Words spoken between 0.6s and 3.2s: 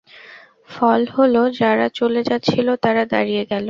ফল হল, যারা চলে যাচ্ছিল তারা